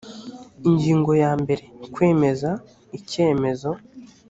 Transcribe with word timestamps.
ingingo 0.69 1.11
ya 1.23 1.31
mbere: 1.41 1.63
kwemeza 1.93 2.49
icyemezo 2.97 3.69